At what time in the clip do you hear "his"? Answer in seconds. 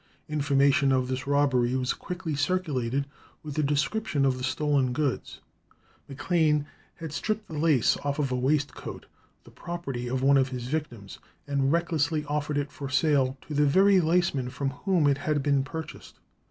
10.49-10.63